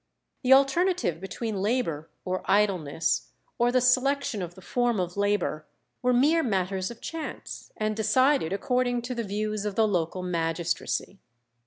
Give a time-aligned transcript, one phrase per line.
[0.41, 3.27] The alternative between labour or idleness,
[3.59, 5.67] or the selection of the form of labour,
[6.01, 11.19] were mere matters of chance, and decided according to the views of the local magistracy.